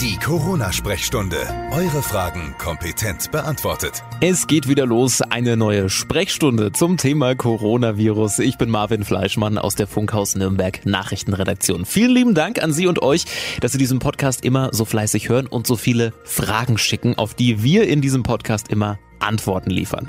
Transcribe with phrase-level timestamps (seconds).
[0.00, 1.38] Die Corona-Sprechstunde.
[1.72, 4.04] Eure Fragen kompetent beantwortet.
[4.20, 8.38] Es geht wieder los, eine neue Sprechstunde zum Thema Coronavirus.
[8.38, 11.84] Ich bin Marvin Fleischmann aus der Funkhaus Nürnberg Nachrichtenredaktion.
[11.84, 13.24] Vielen lieben Dank an Sie und euch,
[13.60, 17.64] dass Sie diesen Podcast immer so fleißig hören und so viele Fragen schicken, auf die
[17.64, 20.08] wir in diesem Podcast immer Antworten liefern.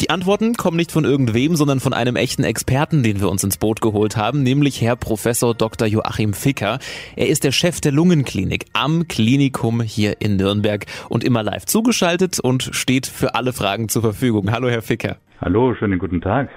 [0.00, 3.56] Die Antworten kommen nicht von irgendwem, sondern von einem echten Experten, den wir uns ins
[3.56, 5.88] Boot geholt haben, nämlich Herr Professor Dr.
[5.88, 6.78] Joachim Ficker.
[7.16, 12.40] Er ist der Chef der Lungenklinik am Klinikum hier in Nürnberg und immer live zugeschaltet
[12.40, 14.52] und steht für alle Fragen zur Verfügung.
[14.52, 15.16] Hallo, Herr Ficker.
[15.40, 16.48] Hallo, schönen guten Tag.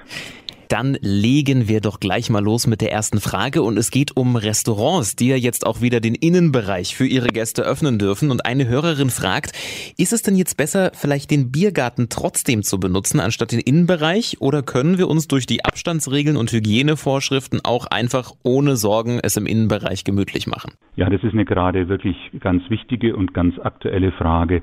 [0.70, 4.36] Dann legen wir doch gleich mal los mit der ersten Frage und es geht um
[4.36, 8.30] Restaurants, die ja jetzt auch wieder den Innenbereich für ihre Gäste öffnen dürfen.
[8.30, 9.50] Und eine Hörerin fragt,
[9.98, 14.36] ist es denn jetzt besser, vielleicht den Biergarten trotzdem zu benutzen, anstatt den Innenbereich?
[14.38, 19.46] Oder können wir uns durch die Abstandsregeln und Hygienevorschriften auch einfach ohne Sorgen es im
[19.46, 20.74] Innenbereich gemütlich machen?
[20.94, 24.62] Ja, das ist eine gerade wirklich ganz wichtige und ganz aktuelle Frage.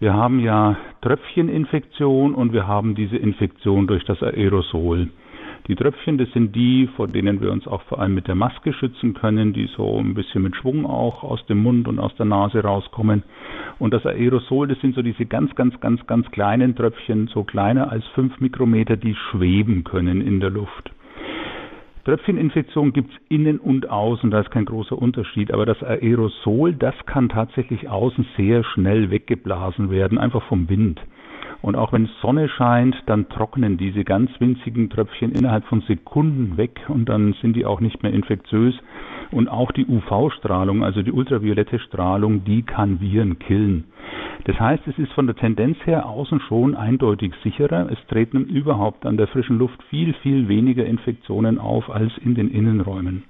[0.00, 5.10] Wir haben ja Tröpfcheninfektion und wir haben diese Infektion durch das Aerosol.
[5.68, 8.72] Die Tröpfchen, das sind die, vor denen wir uns auch vor allem mit der Maske
[8.72, 12.24] schützen können, die so ein bisschen mit Schwung auch aus dem Mund und aus der
[12.24, 13.22] Nase rauskommen.
[13.78, 17.92] Und das Aerosol, das sind so diese ganz, ganz, ganz, ganz kleinen Tröpfchen, so kleiner
[17.92, 20.93] als fünf Mikrometer, die schweben können in der Luft.
[22.04, 25.52] Tröpfcheninfektion gibt es innen und außen, da ist kein großer Unterschied.
[25.52, 31.00] Aber das Aerosol, das kann tatsächlich außen sehr schnell weggeblasen werden, einfach vom Wind.
[31.62, 36.78] Und auch wenn Sonne scheint, dann trocknen diese ganz winzigen Tröpfchen innerhalb von Sekunden weg
[36.88, 38.74] und dann sind die auch nicht mehr infektiös.
[39.30, 43.84] Und auch die UV-Strahlung, also die ultraviolette Strahlung, die kann Viren killen.
[44.44, 47.90] Das heißt, es ist von der Tendenz her außen schon eindeutig sicherer.
[47.90, 52.50] Es treten überhaupt an der frischen Luft viel, viel weniger Infektionen auf als in den
[52.50, 53.24] Innenräumen.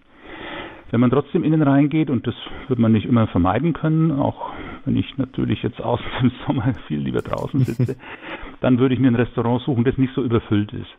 [0.91, 2.34] Wenn man trotzdem innen reingeht, und das
[2.69, 4.52] wird man nicht immer vermeiden können, auch
[4.84, 7.97] wenn ich natürlich jetzt außen im Sommer viel lieber draußen sitze,
[8.60, 10.91] dann würde ich mir ein Restaurant suchen, das nicht so überfüllt ist.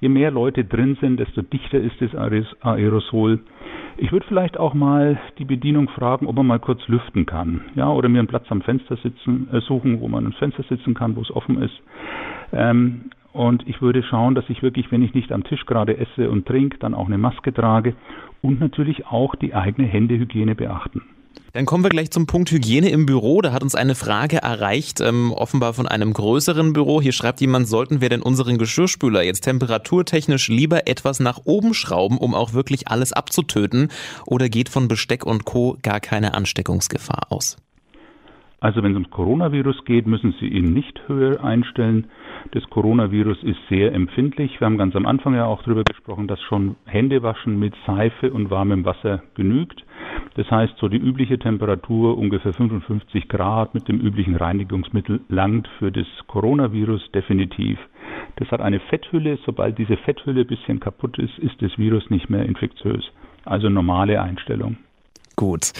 [0.00, 3.40] Je mehr Leute drin sind, desto dichter ist das Aerosol.
[4.02, 7.60] Ich würde vielleicht auch mal die Bedienung fragen, ob man mal kurz lüften kann.
[7.76, 10.94] Ja, oder mir einen Platz am Fenster sitzen, äh, suchen, wo man am Fenster sitzen
[10.94, 11.80] kann, wo es offen ist.
[12.52, 16.28] Ähm, und ich würde schauen, dass ich wirklich, wenn ich nicht am Tisch gerade esse
[16.28, 17.94] und trinke, dann auch eine Maske trage
[18.42, 21.02] und natürlich auch die eigene Händehygiene beachten.
[21.52, 23.42] Dann kommen wir gleich zum Punkt Hygiene im Büro.
[23.42, 27.02] Da hat uns eine Frage erreicht, ähm, offenbar von einem größeren Büro.
[27.02, 32.16] Hier schreibt jemand, sollten wir denn unseren Geschirrspüler jetzt temperaturtechnisch lieber etwas nach oben schrauben,
[32.16, 33.88] um auch wirklich alles abzutöten?
[34.24, 35.76] Oder geht von Besteck und Co.
[35.82, 37.58] gar keine Ansteckungsgefahr aus?
[38.62, 42.06] Also wenn es ums Coronavirus geht, müssen Sie ihn nicht höher einstellen.
[42.52, 44.60] Das Coronavirus ist sehr empfindlich.
[44.60, 48.50] Wir haben ganz am Anfang ja auch darüber gesprochen, dass schon Händewaschen mit Seife und
[48.50, 49.84] warmem Wasser genügt.
[50.34, 55.90] Das heißt, so die übliche Temperatur, ungefähr 55 Grad mit dem üblichen Reinigungsmittel, langt für
[55.90, 57.80] das Coronavirus definitiv.
[58.36, 59.40] Das hat eine Fetthülle.
[59.44, 63.10] Sobald diese Fetthülle ein bisschen kaputt ist, ist das Virus nicht mehr infektiös.
[63.44, 64.76] Also normale Einstellung.
[65.34, 65.72] Gut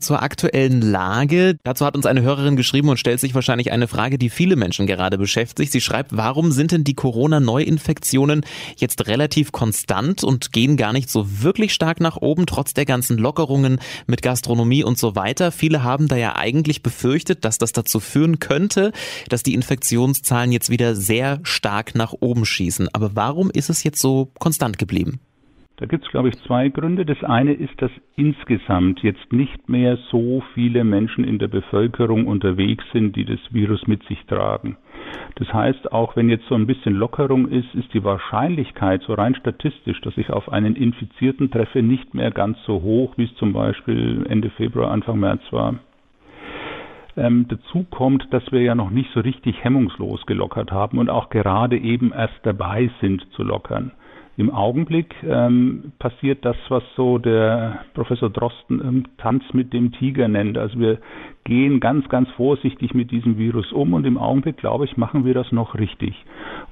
[0.00, 1.56] zur aktuellen Lage.
[1.62, 4.86] Dazu hat uns eine Hörerin geschrieben und stellt sich wahrscheinlich eine Frage, die viele Menschen
[4.86, 5.72] gerade beschäftigt.
[5.72, 8.44] Sie schreibt, warum sind denn die Corona-Neuinfektionen
[8.76, 13.18] jetzt relativ konstant und gehen gar nicht so wirklich stark nach oben, trotz der ganzen
[13.18, 15.52] Lockerungen mit Gastronomie und so weiter?
[15.52, 18.92] Viele haben da ja eigentlich befürchtet, dass das dazu führen könnte,
[19.28, 22.88] dass die Infektionszahlen jetzt wieder sehr stark nach oben schießen.
[22.92, 25.20] Aber warum ist es jetzt so konstant geblieben?
[25.80, 27.06] Da gibt es, glaube ich, zwei Gründe.
[27.06, 32.84] Das eine ist, dass insgesamt jetzt nicht mehr so viele Menschen in der Bevölkerung unterwegs
[32.92, 34.76] sind, die das Virus mit sich tragen.
[35.36, 39.34] Das heißt, auch wenn jetzt so ein bisschen Lockerung ist, ist die Wahrscheinlichkeit so rein
[39.34, 43.54] statistisch, dass ich auf einen Infizierten treffe, nicht mehr ganz so hoch, wie es zum
[43.54, 45.76] Beispiel Ende Februar, Anfang März war.
[47.16, 51.30] Ähm, dazu kommt, dass wir ja noch nicht so richtig hemmungslos gelockert haben und auch
[51.30, 53.92] gerade eben erst dabei sind zu lockern.
[54.40, 60.28] Im Augenblick ähm, passiert das, was so der Professor Drosten ähm, Tanz mit dem Tiger
[60.28, 60.56] nennt.
[60.56, 60.96] Also wir
[61.44, 65.34] gehen ganz, ganz vorsichtig mit diesem Virus um und im Augenblick, glaube ich, machen wir
[65.34, 66.14] das noch richtig.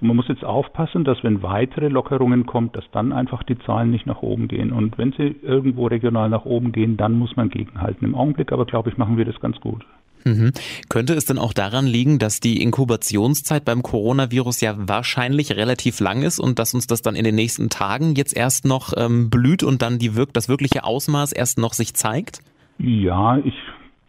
[0.00, 3.90] Und man muss jetzt aufpassen, dass wenn weitere Lockerungen kommen, dass dann einfach die Zahlen
[3.90, 4.72] nicht nach oben gehen.
[4.72, 8.02] Und wenn sie irgendwo regional nach oben gehen, dann muss man gegenhalten.
[8.02, 9.84] Im Augenblick aber, glaube ich, machen wir das ganz gut.
[10.24, 10.52] Mhm.
[10.88, 16.22] Könnte es denn auch daran liegen, dass die Inkubationszeit beim Coronavirus ja wahrscheinlich relativ lang
[16.22, 19.62] ist und dass uns das dann in den nächsten Tagen jetzt erst noch ähm, blüht
[19.62, 22.40] und dann die wirk das wirkliche Ausmaß erst noch sich zeigt?
[22.78, 23.54] Ja, ich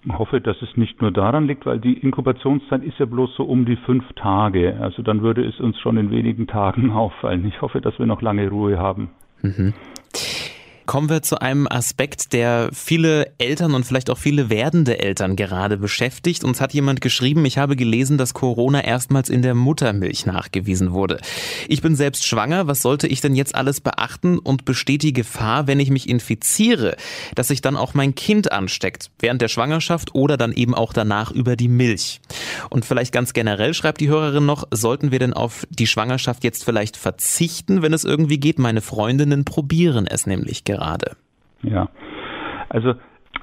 [0.08, 3.66] hoffe, dass es nicht nur daran liegt, weil die Inkubationszeit ist ja bloß so um
[3.66, 4.78] die fünf Tage.
[4.80, 7.46] Also dann würde es uns schon in wenigen Tagen auffallen.
[7.48, 9.10] Ich hoffe, dass wir noch lange Ruhe haben.
[9.42, 9.74] Mhm.
[10.90, 15.78] Kommen wir zu einem Aspekt, der viele Eltern und vielleicht auch viele werdende Eltern gerade
[15.78, 16.44] beschäftigt.
[16.44, 21.20] Uns hat jemand geschrieben, ich habe gelesen, dass Corona erstmals in der Muttermilch nachgewiesen wurde.
[21.68, 25.68] Ich bin selbst schwanger, was sollte ich denn jetzt alles beachten und besteht die Gefahr,
[25.68, 26.96] wenn ich mich infiziere,
[27.36, 31.30] dass sich dann auch mein Kind ansteckt, während der Schwangerschaft oder dann eben auch danach
[31.30, 32.20] über die Milch?
[32.72, 36.66] Und vielleicht ganz generell schreibt die Hörerin noch, sollten wir denn auf die Schwangerschaft jetzt
[36.66, 38.58] vielleicht verzichten, wenn es irgendwie geht?
[38.58, 40.79] Meine Freundinnen probieren es nämlich gerade.
[41.62, 41.90] Ja,
[42.70, 42.94] also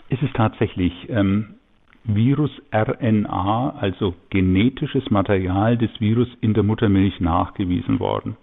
[0.09, 1.57] es ist tatsächlich ähm,
[2.05, 8.37] Virus-RNA, also genetisches Material des Virus in der Muttermilch nachgewiesen worden.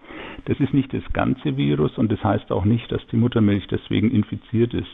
[0.45, 4.11] Das ist nicht das ganze Virus und das heißt auch nicht, dass die Muttermilch deswegen
[4.11, 4.91] infiziert ist.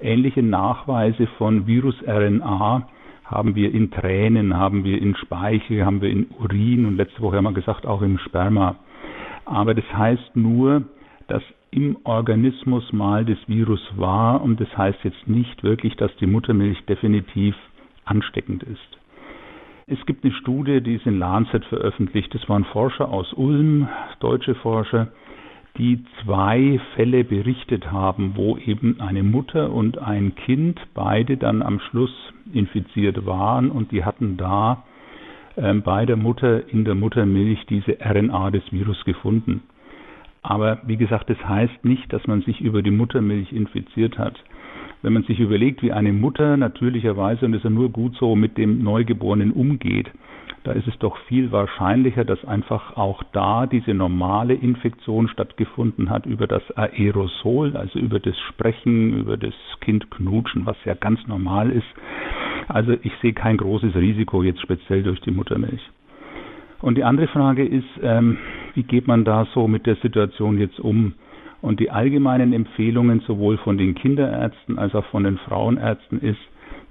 [0.00, 2.86] Ähnliche Nachweise von Virus-RNA
[3.24, 7.36] haben wir in Tränen, haben wir in Speichel, haben wir in Urin und letzte Woche
[7.36, 8.76] haben wir gesagt auch im Sperma.
[9.46, 10.82] Aber das heißt nur,
[11.28, 16.26] dass im Organismus mal das Virus war und das heißt jetzt nicht wirklich, dass die
[16.26, 17.54] Muttermilch definitiv
[18.04, 18.98] ansteckend ist.
[19.88, 22.34] Es gibt eine Studie, die ist in Lancet veröffentlicht.
[22.34, 25.08] Das waren Forscher aus Ulm, deutsche Forscher,
[25.78, 31.78] die zwei Fälle berichtet haben, wo eben eine Mutter und ein Kind beide dann am
[31.78, 32.10] Schluss
[32.52, 34.84] infiziert waren und die hatten da
[35.56, 39.62] äh, bei der Mutter in der Muttermilch diese RNA des Virus gefunden.
[40.48, 44.38] Aber wie gesagt, das heißt nicht, dass man sich über die Muttermilch infiziert hat.
[45.02, 48.36] Wenn man sich überlegt, wie eine Mutter natürlicherweise, und das ist ja nur gut so,
[48.36, 50.08] mit dem Neugeborenen umgeht,
[50.62, 56.26] da ist es doch viel wahrscheinlicher, dass einfach auch da diese normale Infektion stattgefunden hat
[56.26, 61.86] über das Aerosol, also über das Sprechen, über das Kindknutschen, was ja ganz normal ist.
[62.68, 65.90] Also ich sehe kein großes Risiko jetzt speziell durch die Muttermilch.
[66.82, 68.38] Und die andere Frage ist, ähm,
[68.76, 71.14] wie geht man da so mit der Situation jetzt um?
[71.62, 76.38] Und die allgemeinen Empfehlungen sowohl von den Kinderärzten als auch von den Frauenärzten ist,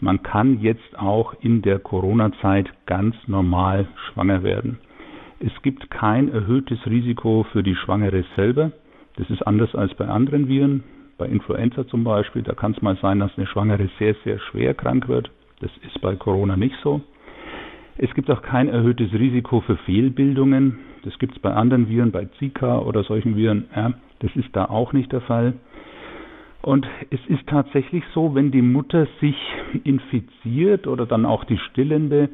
[0.02, 4.80] man kann jetzt auch in der Corona-Zeit ganz normal schwanger werden.
[5.40, 8.72] Es gibt kein erhöhtes Risiko für die Schwangere selber.
[9.16, 10.84] Das ist anders als bei anderen Viren.
[11.18, 14.74] Bei Influenza zum Beispiel, da kann es mal sein, dass eine Schwangere sehr, sehr schwer
[14.74, 15.30] krank wird.
[15.62, 17.02] Das ist bei Corona nicht so.
[17.98, 20.80] Es gibt auch kein erhöhtes Risiko für Fehlbildungen.
[21.04, 23.66] Das gibt es bei anderen Viren, bei Zika oder solchen Viren.
[23.74, 25.54] Ja, das ist da auch nicht der Fall.
[26.62, 29.38] Und es ist tatsächlich so, wenn die Mutter sich
[29.84, 32.30] infiziert oder dann auch die Stillende,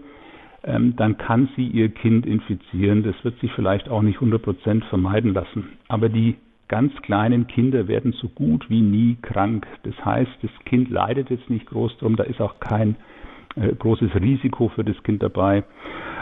[0.63, 3.03] ähm, dann kann sie ihr Kind infizieren.
[3.03, 5.69] Das wird sich vielleicht auch nicht 100 Prozent vermeiden lassen.
[5.89, 6.37] Aber die
[6.69, 9.67] ganz kleinen Kinder werden so gut wie nie krank.
[9.83, 12.95] Das heißt, das Kind leidet jetzt nicht groß drum, da ist auch kein
[13.55, 15.63] großes Risiko für das Kind dabei.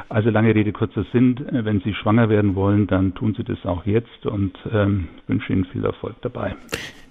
[0.09, 3.63] Also lange Rede, kurzer Sinn, äh, wenn Sie schwanger werden wollen, dann tun Sie das
[3.65, 6.55] auch jetzt und ähm, wünsche Ihnen viel Erfolg dabei.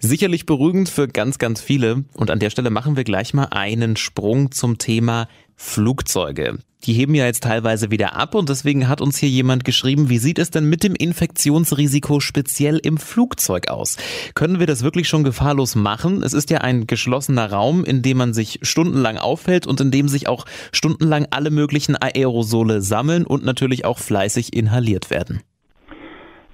[0.01, 2.05] Sicherlich beruhigend für ganz, ganz viele.
[2.15, 5.29] Und an der Stelle machen wir gleich mal einen Sprung zum Thema
[5.61, 6.59] Flugzeuge.
[6.85, 10.19] Die heben ja jetzt teilweise wieder ab und deswegen hat uns hier jemand geschrieben, wie
[10.19, 13.97] sieht es denn mit dem Infektionsrisiko speziell im Flugzeug aus?
[14.35, 16.23] Können wir das wirklich schon gefahrlos machen?
[16.23, 20.09] Es ist ja ein geschlossener Raum, in dem man sich stundenlang aufhält und in dem
[20.09, 25.41] sich auch stundenlang alle möglichen Aerosole sammeln und natürlich auch fleißig inhaliert werden.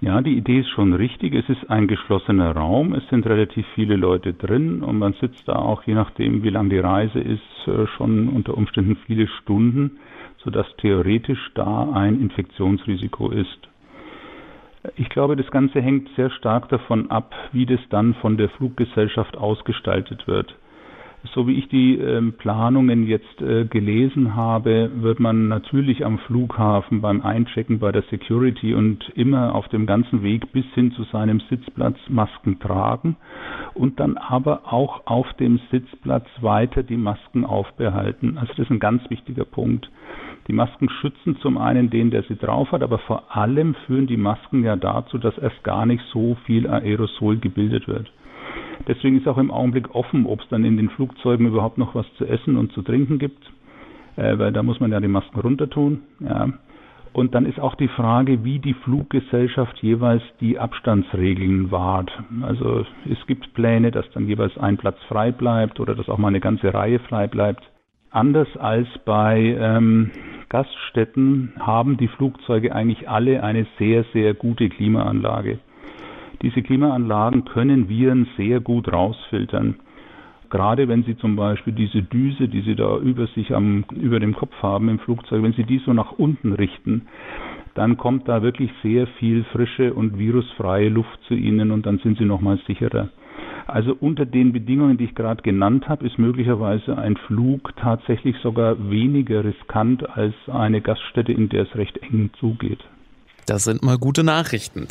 [0.05, 1.35] Ja, die Idee ist schon richtig.
[1.35, 2.93] Es ist ein geschlossener Raum.
[2.95, 6.69] Es sind relativ viele Leute drin und man sitzt da auch, je nachdem, wie lang
[6.69, 9.99] die Reise ist, äh, schon unter Umständen viele Stunden
[10.45, 13.69] sodass theoretisch da ein Infektionsrisiko ist.
[14.97, 19.37] Ich glaube, das Ganze hängt sehr stark davon ab, wie das dann von der Fluggesellschaft
[19.37, 20.55] ausgestaltet wird.
[21.33, 27.01] So wie ich die äh, Planungen jetzt äh, gelesen habe, wird man natürlich am Flughafen
[27.01, 31.41] beim Einchecken bei der Security und immer auf dem ganzen Weg bis hin zu seinem
[31.49, 33.17] Sitzplatz Masken tragen
[33.73, 38.37] und dann aber auch auf dem Sitzplatz weiter die Masken aufbehalten.
[38.37, 39.91] Also das ist ein ganz wichtiger Punkt.
[40.47, 44.19] Die Masken schützen zum einen den, der sie drauf hat, aber vor allem führen die
[44.19, 48.13] Masken ja dazu, dass erst gar nicht so viel Aerosol gebildet wird.
[48.87, 52.07] Deswegen ist auch im Augenblick offen, ob es dann in den Flugzeugen überhaupt noch was
[52.19, 53.43] zu essen und zu trinken gibt,
[54.17, 56.03] äh, weil da muss man ja die Masken runtertun.
[56.21, 56.49] Ja.
[57.15, 62.11] Und dann ist auch die Frage, wie die Fluggesellschaft jeweils die Abstandsregeln wahrt.
[62.43, 66.29] Also es gibt Pläne, dass dann jeweils ein Platz frei bleibt oder dass auch mal
[66.29, 67.63] eine ganze Reihe frei bleibt.
[68.11, 70.11] Anders als bei ähm,
[70.49, 75.61] Gaststätten haben die Flugzeuge eigentlich alle eine sehr, sehr gute Klimaanlage.
[76.45, 79.77] Diese Klimaanlagen können Viren sehr gut rausfiltern.
[80.51, 84.35] Gerade wenn Sie zum Beispiel diese Düse, die Sie da über sich am, über dem
[84.35, 87.07] Kopf haben im Flugzeug, wenn Sie die so nach unten richten,
[87.73, 92.19] dann kommt da wirklich sehr viel frische und virusfreie Luft zu Ihnen und dann sind
[92.19, 93.09] Sie nochmal sicherer.
[93.67, 98.91] Also unter den Bedingungen, die ich gerade genannt habe, ist möglicherweise ein Flug tatsächlich sogar
[98.91, 102.85] weniger riskant als eine Gaststätte, in der es recht eng zugeht.
[103.47, 104.89] Das sind mal gute Nachrichten.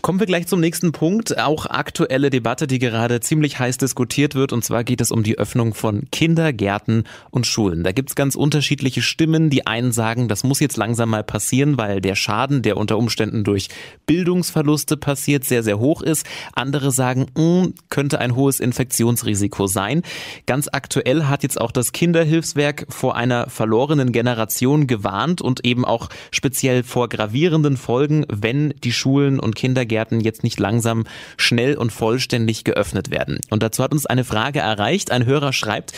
[0.00, 1.38] Kommen wir gleich zum nächsten Punkt.
[1.38, 4.52] Auch aktuelle Debatte, die gerade ziemlich heiß diskutiert wird.
[4.52, 7.82] Und zwar geht es um die Öffnung von Kindergärten und Schulen.
[7.82, 9.50] Da gibt's ganz unterschiedliche Stimmen.
[9.50, 13.42] Die einen sagen, das muss jetzt langsam mal passieren, weil der Schaden, der unter Umständen
[13.42, 13.68] durch
[14.06, 16.26] Bildungsverluste passiert, sehr, sehr hoch ist.
[16.54, 20.02] Andere sagen, mh, hm, könnte ein hohes Infektionsrisiko sein.
[20.46, 26.08] Ganz aktuell hat jetzt auch das Kinderhilfswerk vor einer verlorenen Generation gewarnt und eben auch
[26.30, 31.04] speziell vor gravierenden Folgen Folgen, wenn die Schulen und Kindergärten jetzt nicht langsam
[31.38, 33.38] schnell und vollständig geöffnet werden.
[33.48, 35.10] Und dazu hat uns eine Frage erreicht.
[35.10, 35.94] Ein Hörer schreibt,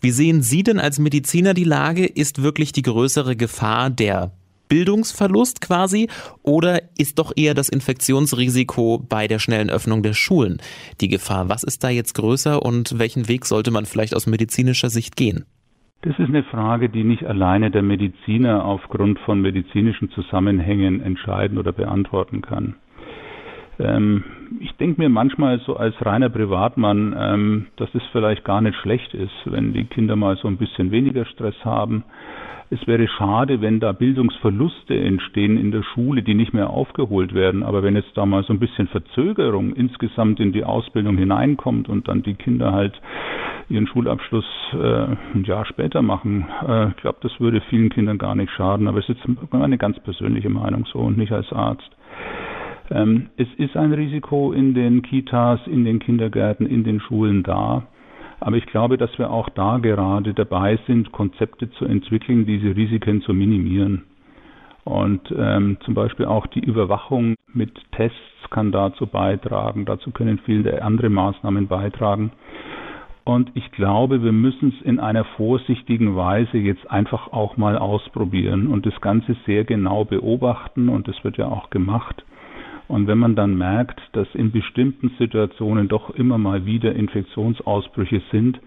[0.00, 2.06] wie sehen Sie denn als Mediziner die Lage?
[2.06, 4.32] Ist wirklich die größere Gefahr der
[4.68, 6.08] Bildungsverlust quasi
[6.42, 10.56] oder ist doch eher das Infektionsrisiko bei der schnellen Öffnung der Schulen
[11.02, 11.50] die Gefahr?
[11.50, 15.44] Was ist da jetzt größer und welchen Weg sollte man vielleicht aus medizinischer Sicht gehen?
[16.02, 21.70] Das ist eine Frage, die nicht alleine der Mediziner aufgrund von medizinischen Zusammenhängen entscheiden oder
[21.70, 22.74] beantworten kann.
[23.78, 24.24] Ähm,
[24.58, 29.14] ich denke mir manchmal so als reiner Privatmann, ähm, dass es vielleicht gar nicht schlecht
[29.14, 32.02] ist, wenn die Kinder mal so ein bisschen weniger Stress haben,
[32.72, 37.62] es wäre schade, wenn da Bildungsverluste entstehen in der Schule, die nicht mehr aufgeholt werden.
[37.62, 42.08] Aber wenn jetzt da mal so ein bisschen Verzögerung insgesamt in die Ausbildung hineinkommt und
[42.08, 42.98] dann die Kinder halt
[43.68, 48.34] ihren Schulabschluss äh, ein Jahr später machen, äh, ich glaube, das würde vielen Kindern gar
[48.34, 48.88] nicht schaden.
[48.88, 51.90] Aber es ist meine ganz persönliche Meinung so und nicht als Arzt.
[52.90, 57.84] Ähm, es ist ein Risiko in den Kitas, in den Kindergärten, in den Schulen da.
[58.40, 63.22] Aber ich glaube, dass wir auch da gerade dabei sind, Konzepte zu entwickeln, diese Risiken
[63.22, 64.02] zu minimieren.
[64.84, 68.18] Und ähm, zum Beispiel auch die Überwachung mit Tests
[68.50, 69.84] kann dazu beitragen.
[69.84, 72.32] Dazu können viele andere Maßnahmen beitragen.
[73.24, 78.66] Und ich glaube, wir müssen es in einer vorsichtigen Weise jetzt einfach auch mal ausprobieren
[78.66, 80.88] und das Ganze sehr genau beobachten.
[80.88, 82.24] Und das wird ja auch gemacht.
[82.88, 88.60] Und wenn man dann merkt, dass in bestimmten Situationen doch immer mal wieder Infektionsausbrüche sind,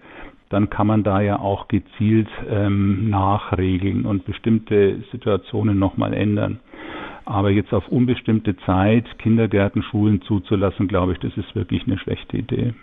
[0.48, 6.60] dann kann man da ja auch gezielt ähm, nachregeln und bestimmte Situationen nochmal ändern.
[7.24, 12.38] Aber jetzt auf unbestimmte Zeit Kindergärten, Schulen zuzulassen, glaube ich, das ist wirklich eine schlechte
[12.38, 12.74] Idee.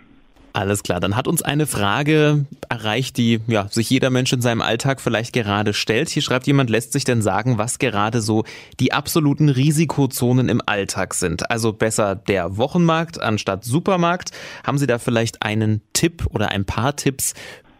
[0.56, 4.62] Alles klar, dann hat uns eine Frage erreicht, die ja, sich jeder Mensch in seinem
[4.62, 6.10] Alltag vielleicht gerade stellt.
[6.10, 8.44] Hier schreibt jemand, lässt sich denn sagen, was gerade so
[8.78, 11.50] die absoluten Risikozonen im Alltag sind?
[11.50, 14.30] Also besser der Wochenmarkt anstatt Supermarkt.
[14.64, 17.34] Haben Sie da vielleicht einen Tipp oder ein paar Tipps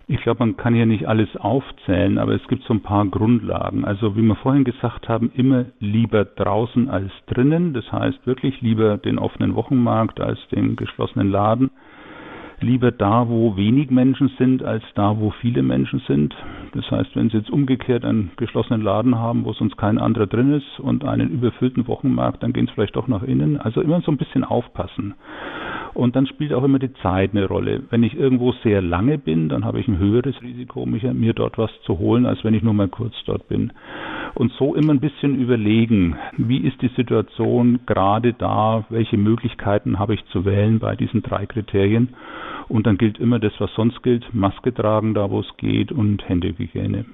[0.07, 3.87] ich glaube, man kann hier nicht alles aufzählen, aber es gibt so ein paar Grundlagen.
[3.87, 7.73] Also wie wir vorhin gesagt haben, immer lieber draußen als drinnen.
[7.73, 11.71] Das heißt wirklich lieber den offenen Wochenmarkt als den geschlossenen Laden
[12.61, 16.35] lieber da, wo wenig Menschen sind, als da, wo viele Menschen sind.
[16.73, 20.53] Das heißt, wenn Sie jetzt umgekehrt einen geschlossenen Laden haben, wo sonst kein anderer drin
[20.53, 23.61] ist und einen überfüllten Wochenmarkt, dann gehen Sie vielleicht doch nach innen.
[23.61, 25.15] Also immer so ein bisschen aufpassen.
[25.95, 27.85] Und dann spielt auch immer die Zeit eine Rolle.
[27.91, 31.57] Wenn ich irgendwo sehr lange bin, dann habe ich ein höheres Risiko, mich, mir dort
[31.57, 33.73] was zu holen, als wenn ich nur mal kurz dort bin.
[34.35, 40.15] Und so immer ein bisschen überlegen, wie ist die Situation gerade da, welche Möglichkeiten habe
[40.15, 42.09] ich zu wählen bei diesen drei Kriterien.
[42.69, 46.29] Und dann gilt immer das, was sonst gilt, Maske tragen da, wo es geht und
[46.29, 47.05] Händehygiene.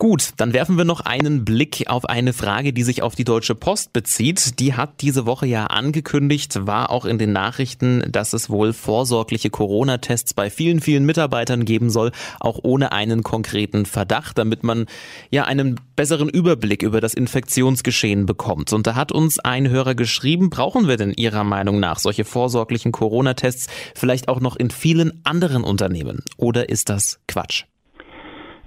[0.00, 3.54] Gut, dann werfen wir noch einen Blick auf eine Frage, die sich auf die Deutsche
[3.54, 4.58] Post bezieht.
[4.58, 9.50] Die hat diese Woche ja angekündigt, war auch in den Nachrichten, dass es wohl vorsorgliche
[9.50, 14.86] Corona-Tests bei vielen, vielen Mitarbeitern geben soll, auch ohne einen konkreten Verdacht, damit man
[15.28, 18.72] ja einen besseren Überblick über das Infektionsgeschehen bekommt.
[18.72, 22.90] Und da hat uns ein Hörer geschrieben, brauchen wir denn Ihrer Meinung nach solche vorsorglichen
[22.90, 26.22] Corona-Tests vielleicht auch noch in vielen anderen Unternehmen?
[26.38, 27.64] Oder ist das Quatsch?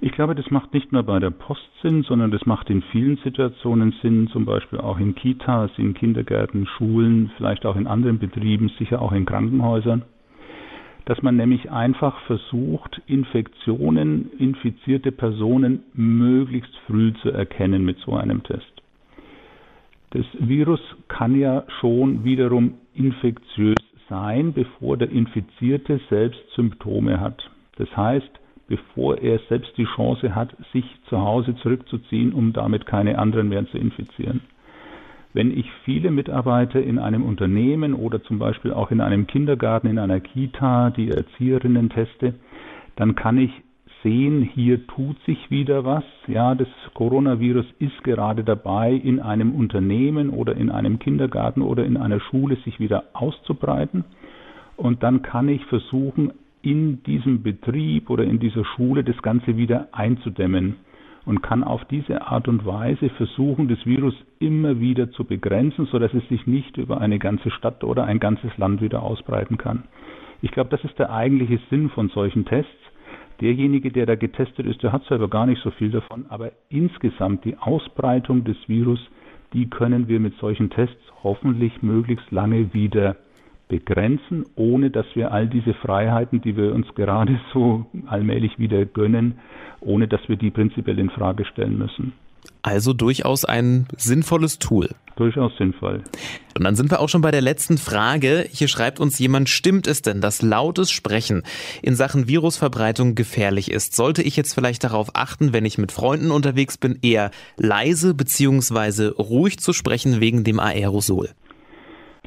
[0.04, 3.16] Ich glaube, das macht nicht nur bei der Post Sinn, sondern das macht in vielen
[3.24, 8.70] Situationen Sinn, zum Beispiel auch in Kitas, in Kindergärten, Schulen, vielleicht auch in anderen Betrieben,
[8.78, 10.02] sicher auch in Krankenhäusern,
[11.06, 18.42] dass man nämlich einfach versucht, Infektionen, infizierte Personen möglichst früh zu erkennen mit so einem
[18.42, 18.82] Test.
[20.10, 23.80] Das Virus kann ja schon wiederum infektiös
[24.10, 27.50] sein, bevor der Infizierte selbst Symptome hat.
[27.78, 33.18] Das heißt, bevor er selbst die Chance hat, sich zu Hause zurückzuziehen, um damit keine
[33.18, 34.40] anderen mehr zu infizieren.
[35.32, 39.98] Wenn ich viele Mitarbeiter in einem Unternehmen oder zum Beispiel auch in einem Kindergarten, in
[39.98, 42.34] einer Kita, die Erzieherinnen teste,
[42.94, 43.50] dann kann ich
[44.04, 46.04] sehen, hier tut sich wieder was.
[46.28, 51.96] Ja, das Coronavirus ist gerade dabei, in einem Unternehmen oder in einem Kindergarten oder in
[51.96, 54.04] einer Schule sich wieder auszubreiten.
[54.76, 56.32] Und dann kann ich versuchen,
[56.64, 60.76] in diesem Betrieb oder in dieser Schule das Ganze wieder einzudämmen
[61.26, 66.12] und kann auf diese Art und Weise versuchen, das Virus immer wieder zu begrenzen, sodass
[66.14, 69.84] es sich nicht über eine ganze Stadt oder ein ganzes Land wieder ausbreiten kann.
[70.42, 72.70] Ich glaube, das ist der eigentliche Sinn von solchen Tests.
[73.40, 77.44] Derjenige, der da getestet ist, der hat selber gar nicht so viel davon, aber insgesamt
[77.44, 79.00] die Ausbreitung des Virus,
[79.52, 83.16] die können wir mit solchen Tests hoffentlich möglichst lange wieder
[83.74, 89.34] begrenzen, ohne dass wir all diese Freiheiten, die wir uns gerade so allmählich wieder gönnen,
[89.80, 92.12] ohne dass wir die prinzipiell in Frage stellen müssen.
[92.62, 94.90] Also durchaus ein sinnvolles Tool.
[95.16, 96.02] Durchaus sinnvoll.
[96.56, 98.46] Und dann sind wir auch schon bei der letzten Frage.
[98.50, 101.42] Hier schreibt uns jemand, stimmt es denn, dass lautes Sprechen
[101.82, 103.96] in Sachen Virusverbreitung gefährlich ist?
[103.96, 109.08] Sollte ich jetzt vielleicht darauf achten, wenn ich mit Freunden unterwegs bin, eher leise bzw.
[109.18, 111.30] ruhig zu sprechen wegen dem Aerosol?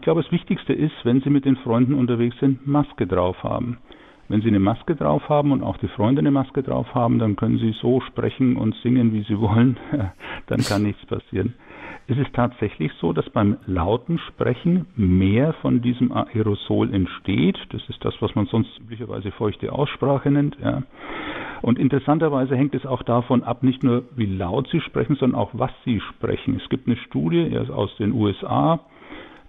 [0.08, 3.80] Ich glaube, das Wichtigste ist, wenn Sie mit den Freunden unterwegs sind, Maske drauf haben.
[4.30, 7.36] Wenn Sie eine Maske drauf haben und auch die Freunde eine Maske drauf haben, dann
[7.36, 9.76] können Sie so sprechen und singen, wie Sie wollen.
[10.48, 11.56] dann kann nichts passieren.
[12.08, 17.58] Es ist tatsächlich so, dass beim lauten Sprechen mehr von diesem Aerosol entsteht.
[17.72, 20.56] Das ist das, was man sonst üblicherweise feuchte Aussprache nennt.
[20.64, 20.84] Ja.
[21.62, 25.50] Und interessanterweise hängt es auch davon ab, nicht nur wie laut Sie sprechen, sondern auch
[25.52, 26.62] was Sie sprechen.
[26.64, 28.80] Es gibt eine Studie aus den USA,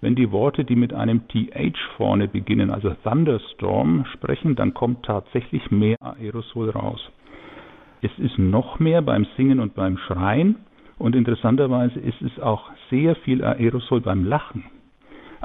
[0.01, 5.71] wenn die Worte, die mit einem TH vorne beginnen, also Thunderstorm, sprechen, dann kommt tatsächlich
[5.71, 7.01] mehr Aerosol raus.
[8.01, 10.55] Es ist noch mehr beim Singen und beim Schreien
[10.97, 14.65] und interessanterweise ist es auch sehr viel Aerosol beim Lachen.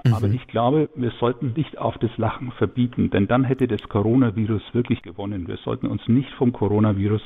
[0.04, 0.14] Mhm.
[0.14, 4.62] Aber ich glaube, wir sollten nicht auf das Lachen verbieten, denn dann hätte das Coronavirus
[4.72, 5.48] wirklich gewonnen.
[5.48, 7.22] Wir sollten uns nicht vom Coronavirus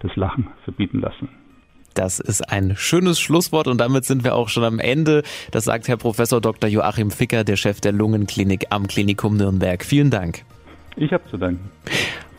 [0.00, 1.28] das Lachen verbieten lassen.
[2.00, 5.22] Das ist ein schönes Schlusswort und damit sind wir auch schon am Ende.
[5.50, 6.70] Das sagt Herr Professor Dr.
[6.70, 9.84] Joachim Ficker, der Chef der Lungenklinik am Klinikum Nürnberg.
[9.84, 10.46] Vielen Dank.
[10.96, 11.70] Ich habe zu danken.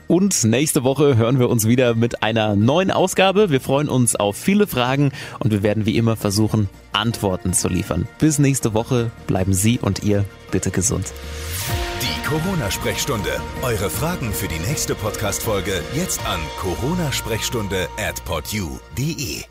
[0.07, 3.51] Und nächste Woche hören wir uns wieder mit einer neuen Ausgabe.
[3.51, 8.07] Wir freuen uns auf viele Fragen und wir werden wie immer versuchen, Antworten zu liefern.
[8.17, 11.13] Bis nächste Woche bleiben Sie und ihr bitte gesund.
[12.01, 13.29] Die Corona-Sprechstunde.
[13.61, 19.50] Eure Fragen für die nächste Podcast-Folge jetzt an coronasprechstunde at podyou.de.